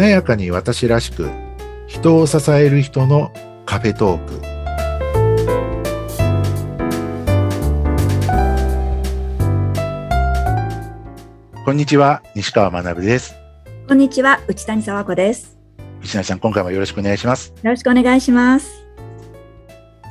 [0.00, 1.28] 華やかに私らしく
[1.86, 3.30] 人を支える人の
[3.66, 4.40] カフェトーク。
[11.66, 13.34] こんにちは西川学です。
[13.86, 15.58] こんにちは内谷沢子です。
[16.00, 17.52] 西谷さん今回もよろしくお願いします。
[17.62, 18.86] よろしくお願いします。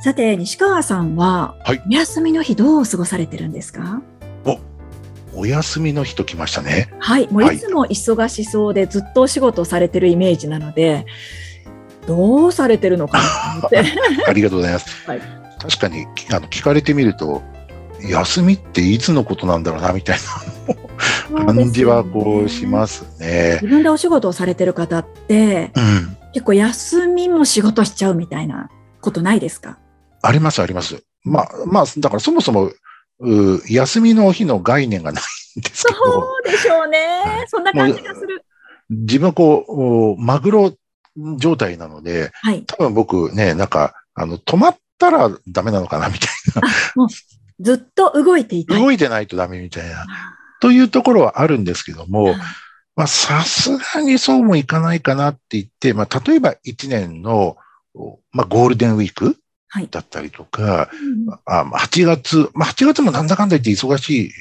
[0.04, 4.00] さて西川さんは、はい、お休みの日どう過ごされてるんですか？
[5.40, 6.90] お休みの日ときましたね。
[6.98, 11.06] はい、もういつも忙しそうで、ずっとお仕事されてるイメージなので、
[12.06, 13.18] どうされてるのか
[13.62, 13.82] なって。
[14.28, 15.08] ありがとうございます。
[15.08, 15.20] はい、
[15.58, 17.42] 確かにあの聞かれてみると、
[18.06, 20.18] 休みっていつのことなんだろうなみたい
[21.34, 23.58] な感じはこうしますね。
[23.62, 28.68] 自分でお仕事をされてる方って、うん、結構休みも仕事しちゃうみたいな
[29.00, 29.78] ことないですか？
[30.22, 31.02] ありますあります。
[31.24, 32.70] まあまあだからそもそも
[33.20, 35.22] う休みの日の概念がない
[35.58, 35.98] んですけど。
[36.04, 36.98] そうでしょうね。
[37.24, 38.44] はい、そんな感じがする。
[38.90, 40.74] 自分はこう、マグロ
[41.36, 46.68] 状態なので、はい、多分僕ね、なんか、あの、止まったらダメなのかなみたいな。
[46.96, 47.08] もう
[47.60, 50.06] ずっと動いていた動いてないとダメみたいな。
[50.60, 52.34] というところはあるんですけども、
[52.96, 57.56] まあ、さすがにそうもいかないかなって言って、まあ、例えば1年の、
[58.32, 59.36] まあ、ゴールデンウィーク
[59.90, 60.88] だったりとか、はい
[61.46, 64.32] あ8月、まあ、8月もなんだかんだ言って忙し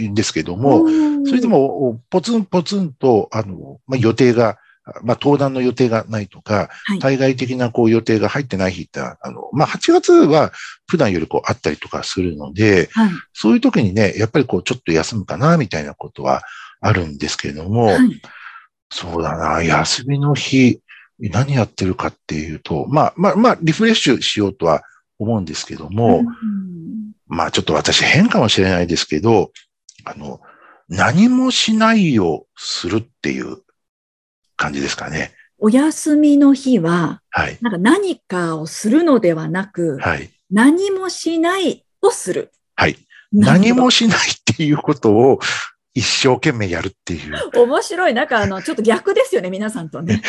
[0.00, 0.86] いんですけども、
[1.26, 4.58] それでもポツンポツンと、あの、まあ、予定が、
[5.02, 10.52] まあ、登壇の予定がないとか、はい、対外的なこう予定が入ってない日って、あの、まあ、8月は
[10.86, 16.42] 普段よりこうあったりとかするので、はい、そういう時にね、やっぱりこうちょっと休むかな、みたいなことは
[16.80, 18.20] あるんですけれども、はい、
[18.90, 20.80] そうだな、休みの日、
[21.18, 24.82] 何やってるかっていうと、まあ、まあ、まあ、リフレッシュしようとは
[25.18, 29.50] 思うんですけども、うん、まあ、ちょっと私変かもしれないですけど、
[30.04, 30.40] あの、
[30.88, 33.58] 何もしないをするっていう
[34.56, 35.32] 感じですかね。
[35.58, 42.52] お休みの日は、はい、なんか何かをするのではなく、はい、何もしないをする。
[42.76, 42.96] はい。
[43.32, 45.40] 何もしないっていうことを
[45.94, 47.50] 一生懸命やるっていう。
[47.54, 48.14] 面白い。
[48.14, 50.22] なんかあの、ちょっと逆ですよね、皆さんとね。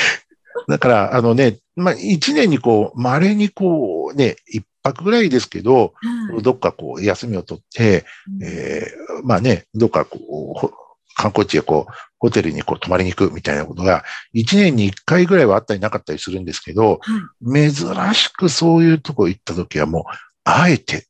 [0.68, 5.94] だから、あのね、まあ、一年にこう、稀にこう、ね、一泊ぐらいですけど、
[6.32, 8.06] はい、どっかこう、休みを取って、
[8.40, 10.18] うん、えー、まあね、どっかこ
[10.64, 20.04] う、観光地へこう、ホテルにこう泊まりに行くみたいなことが、一年に一回ぐらいはあったりなかったりするんですけど、はい、珍しくそういうとこ行った時はもう、
[20.44, 21.08] あえて、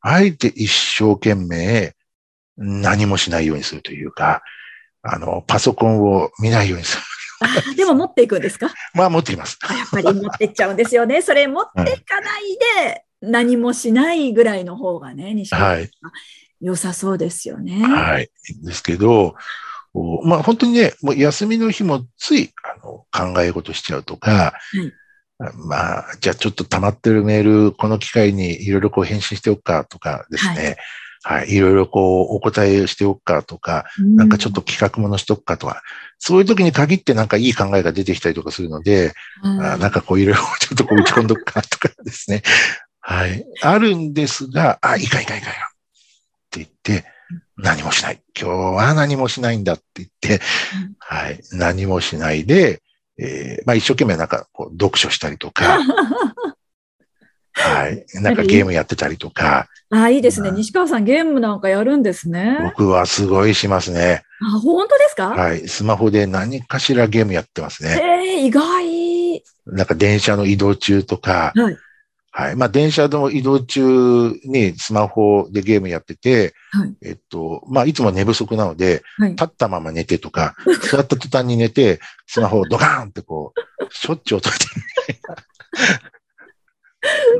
[0.00, 1.94] あえて一生懸命
[2.56, 4.42] 何もしないようにするというか、
[5.02, 7.02] あの、パソコンを見ないようにする。
[7.40, 8.70] あでも持っていくんですか？
[8.94, 9.58] まあ持ってきます。
[9.62, 11.20] やっぱり持ってっちゃうんですよね。
[11.22, 15.90] それ持っていかないで何もしないぐらいの方がね、西はい、
[16.60, 17.82] 良さそうですよね。
[17.82, 18.30] はい。
[18.62, 19.34] ですけど、
[20.24, 24.54] まあ本当にね、もう休みの日もついあの考え事しちゃうとか、
[25.40, 30.54] はい、まあ、じゃあちょっと溜まってるメール、この機会にいろいろこう返信しておくかとかですね。
[30.54, 30.76] はい。
[31.46, 35.82] いろいろこう、お答えしておくかとか、なんかちょっと企画ものしとくかとか、
[36.18, 39.12] そういう時に限ってなんかいい考えが出てきたりとかするので、
[39.42, 42.42] あなんかこういろいろちょっとこう打ち込んどくかとかですね。
[43.00, 43.44] はい。
[43.62, 45.54] あるんですが、あ、いいかいいかいいかいっ
[46.50, 47.06] て言って、
[47.56, 48.22] 何もしない。
[48.38, 50.40] 今日は何もしないんだって言って、
[50.98, 51.40] はい。
[51.52, 52.82] 何もしないで、
[53.18, 55.78] えー、まあ一生懸命なんかこう読書したりとか、
[57.58, 58.04] はい。
[58.14, 59.68] なんかゲームやってたりとか。
[59.90, 60.50] ああ、いいですね。
[60.50, 62.58] 西川さんゲームなんかやるんですね。
[62.62, 64.22] 僕はすごいしますね。
[64.40, 65.28] あ、本当ですか？
[65.30, 65.66] はい。
[65.66, 67.98] スマホで何かしらゲームやってますね。
[68.00, 69.42] ええー、意外。
[69.66, 71.76] なんか電車の移動中とか、はい。
[72.30, 72.56] はい。
[72.56, 73.80] まあ、電車の移動中
[74.44, 80.54] にスマホでゲームやってて、はい、えっと、まあ、いつも寝不足なので、はい、立ったまま寝てとか、
[80.88, 81.98] 座った途端に寝て、
[82.28, 84.66] スマホをドカーンってこう、 しょっちゅう落として。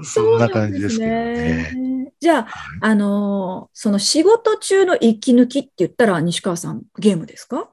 [0.03, 2.13] そんな感じですけどね。
[2.21, 2.49] じゃあ、
[2.81, 7.71] あのー、その仕事中の息抜きって言ったら、西川さん、ゲームですか？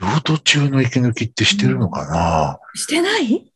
[0.00, 3.52] 仕事中の息抜きってしてるのかな、うん、してない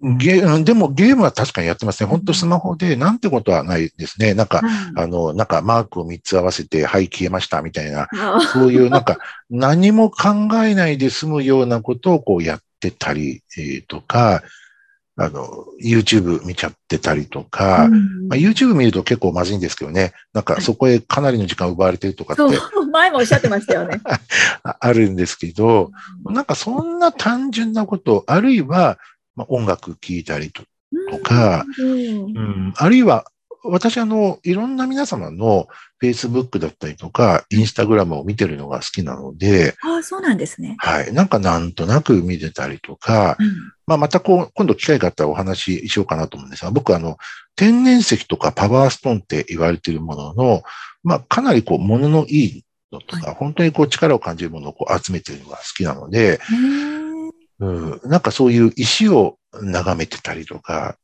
[0.02, 2.08] ゲでもゲームは確かにやってますね。
[2.08, 4.32] 本当スマホでなんてことはないですね。
[4.32, 8.08] なんか、うん、あの、なんかマークを3つ合わせて、はい、消えましたみたいな、
[8.52, 9.18] そういうなんか
[9.50, 14.42] 何も考えないで済むようなことをこうやってたり、えー、とか、
[15.16, 22.42] あの、YouTube 見ちゃってたりとか、うん、まあ、YouTube 見ると結構まずいんですけどね、なんかそこへかなりの時間奪われてるとかって。
[22.90, 24.00] 前もおっしゃってましたよね。
[24.64, 25.90] あるんですけど、
[26.24, 28.98] なんかそんな単純なこと、あるいは、
[29.36, 30.62] まあ、音楽聴いたりと
[31.22, 31.94] か、うん、う
[32.24, 33.26] ん、あるいは、
[33.62, 35.66] 私、あの、いろんな皆様の
[36.02, 40.76] Facebook だったりとか、インスタグラムを見てるのが好きなので、ああ、そうなんですね。
[40.78, 41.12] はい。
[41.12, 47.18] なんかなんとなく見てたりとか、うん、まあ、またこう、今度機会があったらお話ししようかなと思うんですが、僕あの、
[47.56, 50.62] 天然石とかパワーストーンって言われているものの、
[51.02, 56.40] まあ、かなりこう、もののいいのとか、はい、本当にこう、力を感じるものをこう集めているのが好きなので、
[57.58, 60.96] うん、なんかそういう石を眺めてたりとか、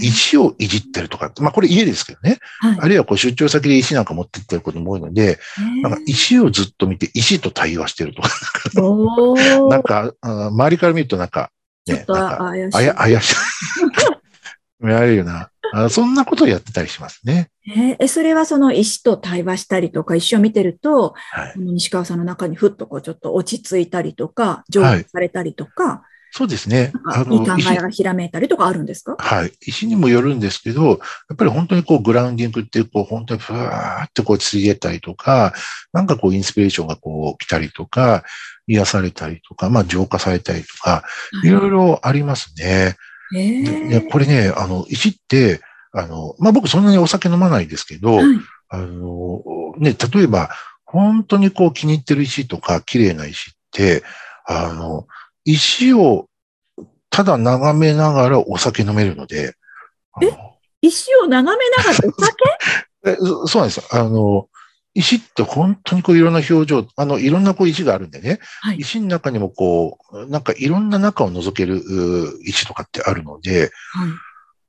[0.00, 2.38] 石をいじってるとか、まあこれ家ですけどね。
[2.60, 5.38] はい、あるいはこう出張先で石なんか持ってってることも多いので、
[5.82, 8.30] なんか石をずっと見て石と対話してるとか、
[9.68, 11.50] なんか、周りから見るとなんか、
[11.86, 12.94] ね、なんか怪しい。
[12.94, 13.36] 怪しい。
[14.80, 15.50] 見られるような。
[15.72, 17.50] あ、そんなことをやってたりしますね。
[17.66, 26.92] えー、それはその石と対話したりとか、石を見てると、はい、西川さんの中にふっとこうちょっと落ち着いたりとか、浄化されたりとか、はいそうですね。
[27.04, 29.16] あの、いい考えがひらめいたりとかあるんですか？
[29.18, 29.52] はい。
[29.66, 30.94] 石にもよるんですけど、や
[31.34, 35.52] っぱり本当にこう、グラウンディングってこう、本当にふわーってこう、ついえたりとか、
[35.92, 38.22] なんかこう、インスピレーションがこう、来たりとか、
[38.68, 41.02] 癒されたりとか、まあ、浄化されたりとか、
[41.42, 42.94] いろいろありますね。
[43.32, 45.60] でこれね、あの、石って、
[45.92, 48.26] あの、まあ、僕そんなにお酒飲まないですけど、はい、
[48.68, 49.42] あの、
[49.78, 50.50] ね、例えば、
[50.84, 54.04] 本当にこう気に入ってる石とか綺麗な石って、
[54.46, 55.08] あの、
[55.44, 56.27] 石を
[57.18, 59.56] ただ眺めながらお酒飲めるので。
[60.22, 60.30] え？
[60.82, 62.44] 石を眺めながらお酒？
[63.06, 63.16] え
[63.48, 63.82] そうなんですよ。
[63.90, 64.48] あの、
[64.94, 71.82] 石って本当にこういろんな表情、あの、いろんなこう石があるんでね、はい、石の中にもこう、なんかいろんな中を覗ける
[72.44, 73.72] 石とかってあるので、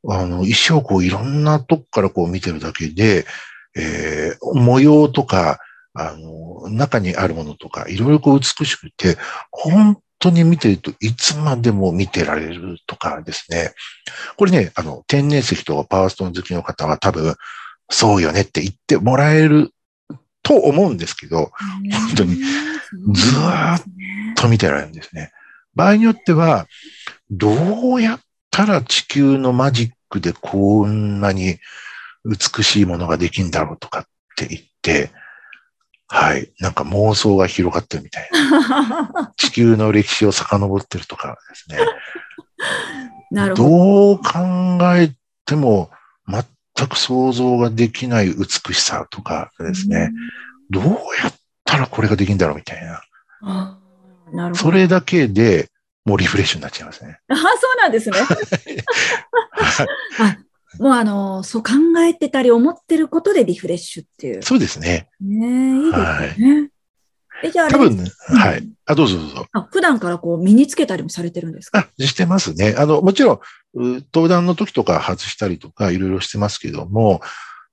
[0.01, 3.27] はい、あの、石をこういろんなとこからこう見てるだけで、
[3.75, 5.59] えー、模様とか、
[5.93, 9.19] あの、中にあるものとか、いろいろこう美しくて、
[9.51, 13.73] 本当に見てるといつまでも見てられるとかですね。
[14.37, 17.35] これね、あの、天然石とかパワーストーン好きの方は多分、
[17.89, 19.71] そうよねって言ってもらえる
[20.43, 21.51] と思うんですけど、
[22.07, 23.81] 本当にずーっ
[24.35, 25.31] と見てられるんですね。
[25.75, 26.67] 場合によっては、
[27.31, 28.19] どうやっ
[28.51, 31.57] たら地球のマジックでこんなに
[32.25, 34.05] 美しいものができんだろうとかっ
[34.35, 35.11] て言って、
[36.11, 36.51] はい。
[36.59, 39.31] なんか妄想が広がってるみたいな。
[39.37, 41.77] 地球の歴史を遡ってるとかですね。
[43.31, 43.69] なるほど。
[43.69, 44.33] どう考
[44.95, 45.13] え
[45.45, 45.91] ても
[46.27, 46.43] 全
[46.87, 50.11] く想像ができない美しさとかですね。
[50.71, 50.89] どうや
[51.29, 51.33] っ
[51.63, 53.03] たらこれができるんだろうみたいな。
[54.33, 54.55] なるほど。
[54.55, 55.69] それだけで
[56.05, 57.19] もうリフレッシュになっちゃいますね。
[57.29, 57.45] あ、そう
[57.77, 58.19] なんですね。
[58.19, 58.25] は
[60.29, 60.48] い
[60.79, 64.41] もうあの、そう考えてたり思ってることでリフレッシュっていう。
[64.41, 65.09] そうですね。
[65.21, 66.61] ねいいですね。
[66.61, 66.71] はい、
[67.43, 68.67] え、じゃあ多分ね、うん、はい。
[68.85, 69.45] あ、どうぞどうぞ。
[69.51, 71.79] あ普段からこう身につけたりもされてるんですか？
[71.79, 72.75] あ、してますね。
[72.77, 73.39] あの、もちろん、
[74.13, 77.21] 登壇の時とか外したりとかいろいろしてますけども、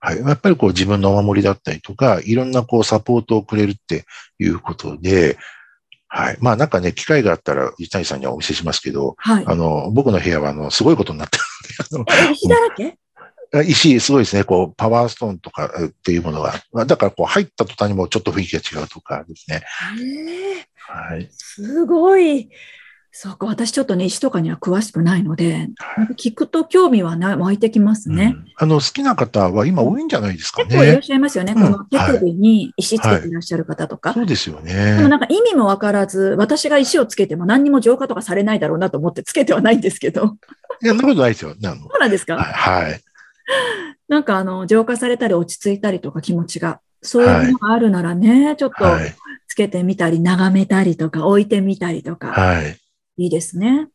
[0.00, 0.19] はい。
[0.19, 4.05] やっぱりこう自分のお守りだったりとか、いろんなこうサポートをくれるって
[4.38, 5.38] いうことで、
[6.16, 6.38] はい。
[6.40, 9.44] まあなんかね、機会があったら、伊谷さんにはお見せしますけど、はい。
[9.46, 12.98] あの、僕の部屋は、あの、すごいことになってるので、あの、石だらけ？
[13.68, 14.42] 石、すごいですね。
[14.42, 16.54] こう、パワーストーンとかっていうものが。
[16.86, 19.62] だから、こう、入った途端にもちょっと雰囲気が違うとかですね。
[20.78, 21.28] はい。
[21.30, 22.48] すごい。
[23.18, 30.67] そうか、私ちょっとね、石とかには詳しくないので、はい、聞くと興味はな湧いてきますね、うん、あの、好きな方は今多いんじゃないですかね。
[30.67, 31.55] 結構いらっしゃいますよね。
[31.56, 34.10] うん、この手首に石つけていらっしゃる方とか。
[34.10, 34.96] はいはい、そうですよね。
[34.96, 40.36] でもなんか意味もわからず、私が石をつけても何にも浄化とかされないだろうなと思ってつけてはないんですけど。
[40.82, 41.55] いや、そんなことないですよ。
[41.58, 42.36] そうなんですか？
[42.36, 43.00] はい。
[44.08, 48.84] なんかあの、浄化されたり落ち着いたりとか気持ちが、そういうのがあるならね、ちょっと
[49.48, 52.29] つけてみたり、眺めたりとか、置いてみたりとか。
[52.29, 52.76] はい。
[53.17, 53.89] いいですね。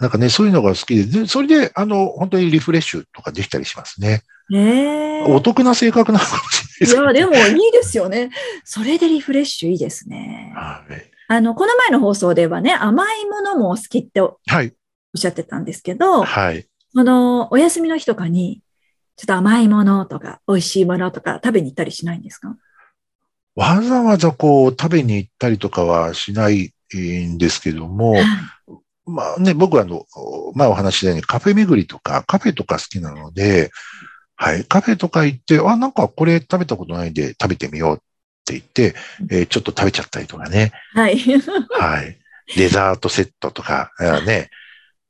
[0.00, 4.22] なんかね、そういうのが好きで、でそれで、あの、本当にリフレッシュとかできたりしますね。
[4.48, 8.30] ねお得な性格なのかもしれないですいや、でもいいですよね。
[8.64, 10.52] それでリフレッシュいいですね。
[10.54, 11.10] はい。
[11.28, 14.38] あの、この前の放送ではね、甘いものもお好きっておっ
[15.16, 16.66] しゃってたんですけど、はい。
[16.94, 18.62] この、お休みの日とかに、
[19.16, 22.56] ちょっと甘いものとか、美味しいものとか食べに行ったりしないんですか？
[23.56, 28.16] わざわざこう食べに行ったりとかはしないんですけども、
[29.04, 30.04] まあね、僕はあの、
[30.54, 33.70] 前お話ししたようにカフェ巡りとか、カフェとか好きなので、
[34.36, 37.98] はい、カフェとか行って、あ、なんかこれ食べたことないんで食べてみようっ
[38.44, 38.94] て言って、
[39.30, 40.72] えー、ちょっと食べちゃったりとかね。
[40.94, 41.18] はい。
[41.18, 42.16] はい。
[42.56, 43.92] デザートセットとか、
[44.26, 44.50] ね。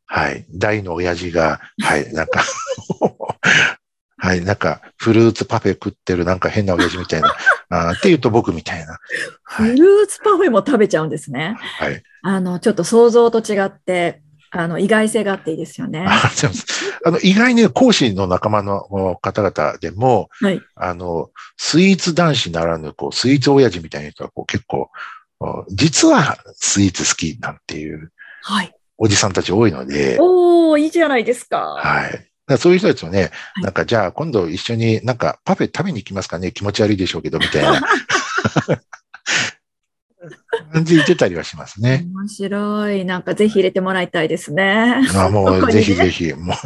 [0.07, 0.47] はい。
[0.51, 2.43] 大の親父が、はい、なんか
[4.21, 7.37] はい、なんか、フルーツパフェ食ってるなんか変な親父みたいな、
[7.71, 8.99] あって言うと僕みたいな、
[9.43, 9.71] はい。
[9.73, 11.57] フルーツパフェも食べちゃうんですね。
[11.59, 12.03] はい。
[12.23, 16.07] あの、ちょっと想像と違って、あの、意外性があっていいですよね。
[17.05, 24.91] あの、意外に講師の仲間の方々でも、はい、あの、スイーツ男子ならぬ、こう、スイーツ親父みたいな人は、こう、結構、
[25.71, 28.11] 実はスイーツ好きなんていう、
[28.43, 28.75] はい。
[28.97, 30.17] おじさんたち多いので。
[30.19, 31.77] おー、いいじゃないですか。
[31.79, 32.28] はい。
[32.57, 33.31] そういう人たちもね、
[33.63, 37.81] なんかじゃあ今度一緒になんかパフェ食べに行きますかね気持ち悪いでしょうけど、みたいな。
[40.73, 42.07] 感じ言ってたりはしますね。
[42.15, 43.05] 面白い。
[43.05, 45.03] なんかぜひ入れてもらいたいですね。
[45.15, 46.57] あもうぜひ ぜひ、もう。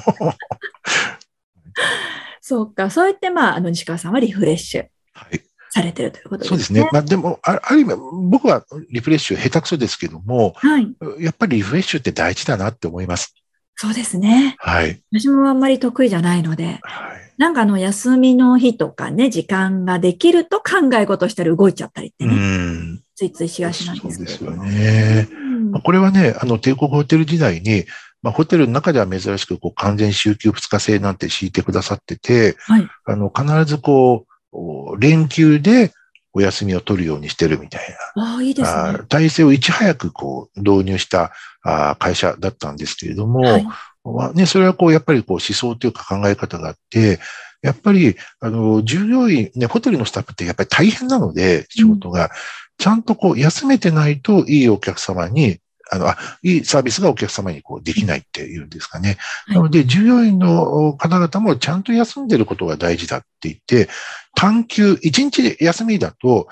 [2.40, 2.90] そうか。
[2.90, 4.86] そうやってまあ、あの西川さんはリフレッシュ。
[5.14, 5.40] はい。
[5.70, 6.48] されてるということですね。
[6.50, 6.88] そうですね。
[6.92, 7.94] まあでも、ある意味、
[8.28, 13.34] 僕はリフレッシュ下手くそですけども、はい、やっぱりリフレッシュって大事だなって思います。
[13.76, 14.56] そうですね。
[14.58, 15.00] はい。
[15.12, 24.30] 私もあんまり得意じゃないので、はい、なんかあの休みの日とかね、時間ができると考え事したり動いちゃったりってね、うんついついしがしなんですけど。
[24.30, 25.28] そうですよね。
[25.72, 27.84] うん、これはね、あの帝国ホテル時代に、
[28.22, 35.92] まあ、ホテルの中では珍しくこう完全週休2日制なんて敷いてくださってて、はい、あの必ずこう、連休で
[36.32, 38.36] お休みを取るようにしてるみたいな。
[38.36, 39.00] あいいですね。
[39.08, 43.66] 体制をいち早くこう導入したあ会社だったんですけれども、はい。
[44.04, 47.20] まあね、それはこうやっぱりこう思想というか考え方があって、
[47.62, 52.30] やっぱり、あの、従業員、ね、ホテルのスタッフってやっぱり大変なので、仕事が、
[52.78, 55.60] ちゃんとこう休めてないといいお客様に
[55.92, 59.18] あの、あ、いいサービスがお客様にこうできないっていうんですかね。
[59.48, 63.90] なので、従業員の方々もちゃんと休んでることが大事だって言って、
[64.34, 66.48] 短休、一日休みだと、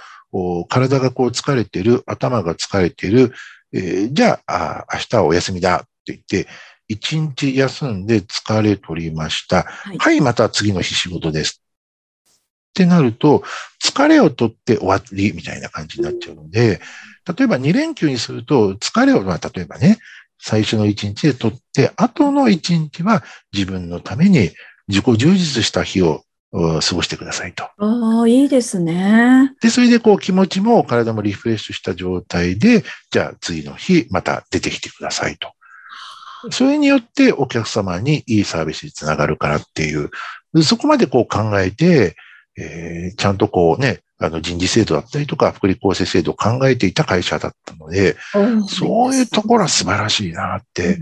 [0.69, 3.33] 体がこう疲れてる、頭が疲れてる、
[3.73, 6.49] えー、じゃあ明日はお休みだって言って、
[6.89, 9.63] 一日休んで疲れ取りました。
[9.63, 11.63] はい、はい、また次の日仕事です。
[12.71, 13.45] ってなると、
[13.83, 16.81] 疲れを取って終わりみたいな感じになっちゃうので、
[17.39, 19.99] 例えば2連休にすると、疲れを、まあ、例えばね、
[20.41, 23.23] 最初の1日で取って、後の1日は
[23.53, 24.51] 自分のために
[24.89, 27.65] 自己充実した日を過ごしてくださいと。
[27.65, 29.55] ああ、いいですね。
[29.61, 35.53] で、それでこう気持ちも体もリフレッシュした状態で、じゃあ次の日また出てきてくださいと。
[36.51, 40.11] それによってお客様にいいサービスにつながるからっていう、
[40.63, 42.17] そこまでこう考えて、
[42.57, 48.17] えー、ちゃんとこうね、あの人事制度だったりとか、福利厚生制度を考えていた会社だったので、
[48.69, 50.99] そういうところは素晴らしいなって、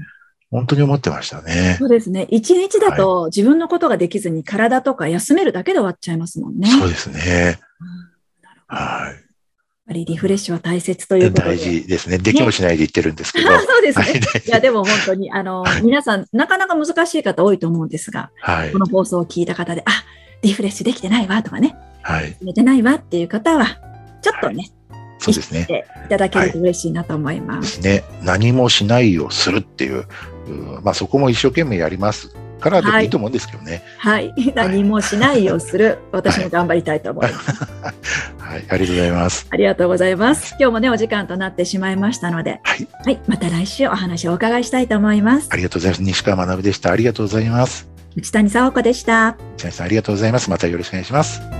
[0.50, 1.76] 本当に思ってましたね。
[1.78, 2.26] そうですね。
[2.30, 6.68] 一日だと自分のことができずに体とか休めるだけで終わっちゃいますもんね。
[6.68, 7.58] そうですね。
[8.66, 9.12] はい。
[9.12, 9.16] やっ
[9.88, 11.56] ぱりリフレッシュは大切ということで。
[11.56, 12.18] 大事ですね。
[12.18, 13.48] できもしないで言ってるんですけど。
[13.58, 14.20] そうですね。
[14.46, 19.90] いや、でも本当に、あの、はい、皆さん、なかなか難しい方多いと思うんですが、はい、この放送を聞いた方で、あ、
[20.42, 23.66] リフレッシュできてないわとかね、はい、寝てないわっていう方は、
[24.22, 24.70] ちょっとね、
[25.18, 25.66] そうですね。
[26.06, 27.80] いただけると嬉しいなと思います。
[27.80, 30.06] ね、何もしないをするっていう、う
[30.82, 33.82] まあそこも一生懸命やりますからでもいいと思うんですけどね。
[33.98, 37.64] はい、はい、何もしないをする、私も頑張りたいと思います。
[38.38, 39.46] はい、ありがとうございます。
[39.50, 40.56] ありがとうございます。
[40.58, 45.48] 今日もね、お時間となってしまいましたので、はい、はい、また来週お話をお伺いしたいと思います。
[45.50, 46.02] ありがとうございます。
[46.02, 46.90] 西川学でした。
[46.90, 47.88] ありがとうございます。
[48.16, 49.36] 内谷沙穂子でした。
[49.56, 50.50] 内谷さん、ありがとうございます。
[50.50, 51.57] またよろしくお願いします。